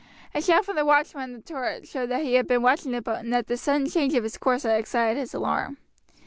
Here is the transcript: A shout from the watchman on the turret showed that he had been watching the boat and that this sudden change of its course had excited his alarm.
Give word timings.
A 0.33 0.41
shout 0.41 0.65
from 0.65 0.77
the 0.77 0.83
watchman 0.83 1.21
on 1.25 1.33
the 1.33 1.41
turret 1.41 1.87
showed 1.87 2.07
that 2.09 2.23
he 2.23 2.33
had 2.33 2.47
been 2.47 2.63
watching 2.63 2.91
the 2.91 3.03
boat 3.03 3.19
and 3.19 3.31
that 3.31 3.45
this 3.45 3.61
sudden 3.61 3.87
change 3.87 4.15
of 4.15 4.25
its 4.25 4.35
course 4.35 4.63
had 4.63 4.79
excited 4.79 5.19
his 5.19 5.35
alarm. 5.35 5.77